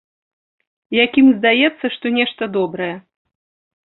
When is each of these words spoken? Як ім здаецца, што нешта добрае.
Як 1.05 1.11
ім 1.21 1.27
здаецца, 1.35 1.85
што 1.97 2.05
нешта 2.17 2.43
добрае. 2.57 2.89